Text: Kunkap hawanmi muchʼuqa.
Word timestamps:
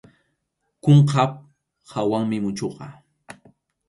Kunkap 0.83 1.31
hawanmi 1.91 2.37
muchʼuqa. 2.43 2.85